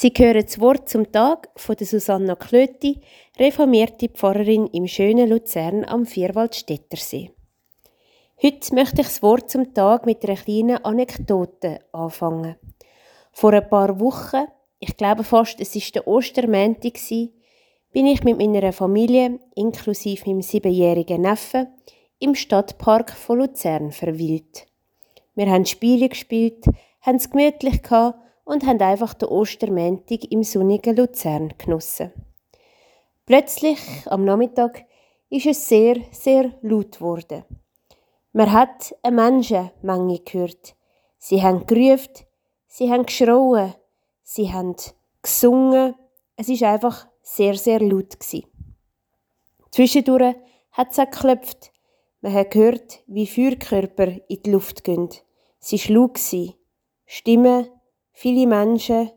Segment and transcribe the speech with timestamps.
[0.00, 3.00] Sie hören das Wort zum Tag von der Susanna Klöti,
[3.36, 7.32] reformierte Pfarrerin im schönen Luzern am Vierwaldstättersee.
[8.40, 12.54] Heute möchte ich das Wort zum Tag mit einer kleinen Anekdote anfangen.
[13.32, 14.46] Vor ein paar Wochen,
[14.78, 17.32] ich glaube fast, es ist der Ostermänti
[17.90, 21.66] bin ich mit meiner Familie, inklusive meinem siebenjährigen Neffen,
[22.20, 24.64] im Stadtpark von Luzern verweilt.
[25.34, 26.66] Wir haben Spiele gespielt,
[27.00, 32.10] haben es gemütlich gehabt und haben einfach den Ostermäntig im sonnigen Luzern genossen.
[33.26, 34.86] Plötzlich, am Nachmittag,
[35.28, 37.44] ist es sehr, sehr laut geworden.
[38.32, 40.74] Man hat eine Menschenmenge gehört.
[41.18, 42.24] Sie haben gerufen,
[42.66, 43.74] sie haben geschrauen,
[44.22, 44.76] sie haben
[45.20, 45.94] gesungen.
[46.36, 48.46] Es ist einfach sehr, sehr laut gewesen.
[49.72, 50.36] Zwischendurch
[50.72, 51.70] hat es auch geklopft.
[52.22, 55.10] Man hat gehört, wie Feuerkörper in die Luft gehen.
[55.58, 56.54] Sie schlug sie.
[57.04, 57.68] Stimmen,
[58.20, 59.12] viele Menschen,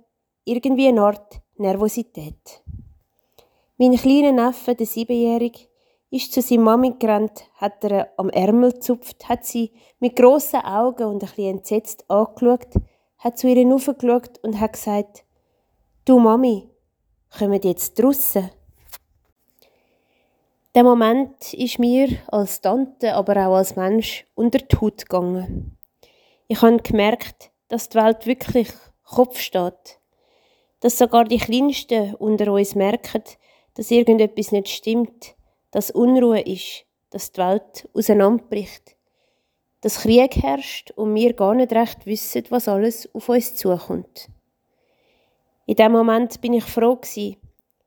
[0.45, 2.61] irgendwie eine Art Nervosität.
[3.77, 5.61] Mein kleiner Neffe, der Siebenjährige,
[6.11, 11.05] ist zu seiner Mami gerannt, hat er am Ärmel gezupft, hat sie mit grossen Augen
[11.05, 12.67] und ein bisschen entsetzt angeschaut,
[13.17, 15.25] hat zu ihr hochgeschaut und hat gesagt,
[16.05, 16.69] Du Mami,
[17.35, 18.51] kommen jetzt draussen?
[20.75, 25.75] Der Moment ist mir als Tante, aber auch als Mensch unter die Haut gegangen.
[26.47, 28.69] Ich habe gemerkt, dass die Welt wirklich
[29.11, 29.99] Kopf steht.
[30.79, 33.23] Dass sogar die Kleinsten unter uns merken,
[33.75, 35.35] dass irgendetwas nicht stimmt,
[35.71, 38.95] dass Unruhe ist, dass die Welt auseinanderbricht,
[39.81, 44.29] dass Krieg herrscht und wir gar nicht recht wissen, was alles auf uns zukommt.
[45.65, 47.37] In dem Moment bin ich froh gewesen,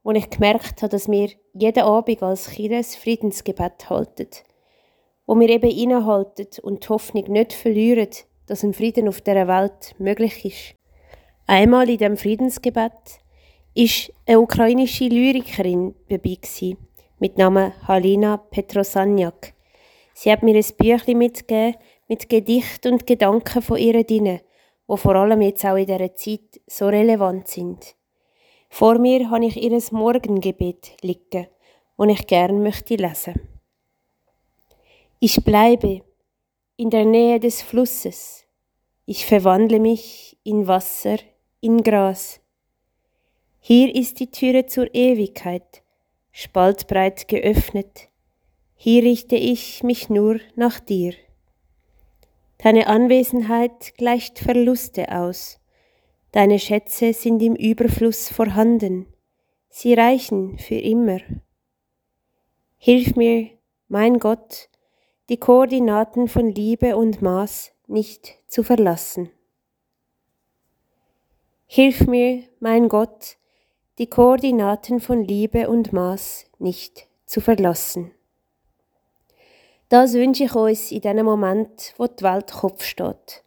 [0.02, 4.28] wo ich gemerkt habe, dass wir jeden Abend als Kinder ein Friedensgebet halten,
[5.27, 8.11] wo wir eben innehalten und die Hoffnung nicht verlieren,
[8.47, 10.83] dass ein Frieden auf der Welt möglich ist.
[11.47, 13.20] Einmal in dem Friedensgebet
[13.75, 16.78] ist eine ukrainische Lyrikerin dabei gewesen,
[17.19, 19.53] mit Namen Halina Petrosanjak.
[20.14, 21.77] Sie hat mir ein Büchlein mitgegeben
[22.08, 24.41] mit Gedicht und Gedanken von ihr drin,
[24.86, 27.95] wo vor allem jetzt auch in dieser Zeit so relevant sind.
[28.70, 31.48] Vor mir habe ich ihr Morgengebet liegen,
[31.98, 33.35] das ich gern möchte lesen.
[35.20, 36.01] Ich bleibe
[36.79, 38.47] in der Nähe des Flusses.
[39.05, 41.18] Ich verwandle mich in Wasser
[41.64, 42.42] in Gras.
[43.58, 45.83] Hier ist die Türe zur Ewigkeit,
[46.30, 48.11] spaltbreit geöffnet.
[48.75, 51.14] Hier richte ich mich nur nach dir.
[52.58, 55.58] Deine Anwesenheit gleicht Verluste aus.
[56.33, 59.07] Deine Schätze sind im Überfluss vorhanden.
[59.70, 61.20] Sie reichen für immer.
[62.77, 63.48] Hilf mir,
[63.89, 64.69] mein Gott,
[65.30, 69.30] die Koordinaten von Liebe und Maß nicht zu verlassen.
[71.77, 73.36] Hilf mir, mein Gott,
[73.98, 78.12] die Koordinaten von Liebe und Maß nicht zu verlassen.
[79.89, 83.42] Das wünsche ich uns in diesem Moment, wo die Welt Kopf steht.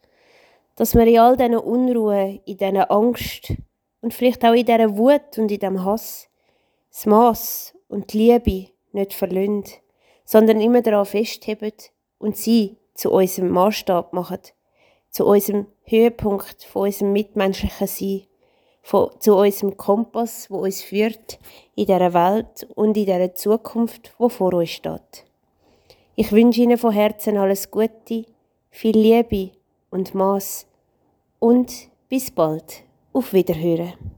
[0.76, 3.54] Dass wir in all dieser Unruhe, in dieser Angst
[4.02, 6.28] und vielleicht auch in dieser Wut und in diesem Hass
[6.92, 9.64] das Maß und die Liebe nicht verlieren,
[10.26, 11.72] sondern immer daran festheben
[12.18, 14.40] und sie zu unserem Maßstab machen,
[15.10, 18.22] zu unserem Höhepunkt von unserem mitmenschlichen Sein,
[18.82, 21.40] von, zu unserem Kompass, wo uns führt
[21.76, 25.26] in dieser Welt und in dieser Zukunft, wo vor uns steht.
[26.16, 28.26] Ich wünsche Ihnen von Herzen alles Gute,
[28.70, 29.52] viel Liebe
[29.90, 30.68] und Maß
[31.40, 32.84] und bis bald.
[33.14, 33.94] Auf Wiederhören.